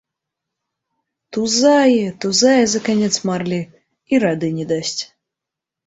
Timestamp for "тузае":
1.35-2.07, 2.25-2.57